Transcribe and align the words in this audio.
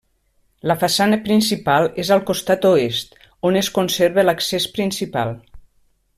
La 0.69 0.75
façana 0.83 1.19
principal 1.27 1.85
és 2.05 2.09
al 2.15 2.23
costat 2.31 2.65
oest, 2.71 3.15
on 3.51 3.61
es 3.61 3.71
conserva 3.77 4.25
l'accés 4.31 4.67
principal. 4.79 5.37